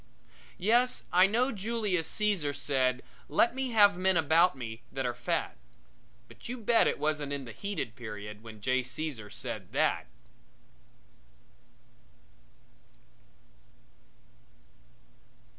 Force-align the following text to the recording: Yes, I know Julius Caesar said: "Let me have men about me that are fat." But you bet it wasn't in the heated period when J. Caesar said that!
Yes, 0.57 1.03
I 1.13 1.27
know 1.27 1.51
Julius 1.51 2.07
Caesar 2.07 2.55
said: 2.55 3.03
"Let 3.29 3.53
me 3.53 3.69
have 3.69 3.99
men 3.99 4.17
about 4.17 4.57
me 4.57 4.81
that 4.91 5.05
are 5.05 5.13
fat." 5.13 5.55
But 6.27 6.49
you 6.49 6.57
bet 6.57 6.87
it 6.87 6.97
wasn't 6.97 7.31
in 7.31 7.45
the 7.45 7.51
heated 7.51 7.95
period 7.95 8.41
when 8.41 8.61
J. 8.61 8.81
Caesar 8.81 9.29
said 9.29 9.73
that! 9.73 10.07